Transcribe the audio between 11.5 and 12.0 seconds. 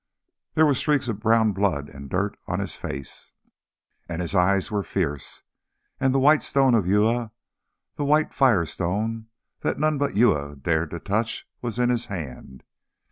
was in